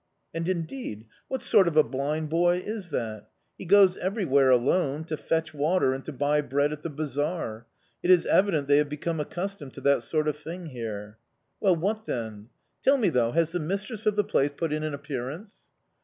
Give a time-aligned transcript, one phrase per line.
[0.33, 3.27] '...And, indeed, what sort of a blind boy is that?
[3.55, 7.67] He goes everywhere alone, to fetch water and to buy bread at the bazaar.
[8.01, 11.19] It is evident they have become accustomed to that sort of thing here."
[11.59, 12.49] "Well, what then?
[12.83, 15.67] Tell me, though, has the mistress of the place put in an appearance?"